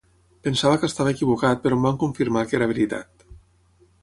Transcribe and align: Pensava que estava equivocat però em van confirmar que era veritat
Pensava 0.45 0.79
que 0.83 0.87
estava 0.91 1.11
equivocat 1.17 1.61
però 1.67 1.77
em 1.79 1.85
van 1.89 2.01
confirmar 2.05 2.45
que 2.49 2.61
era 2.61 2.71
veritat 2.73 3.29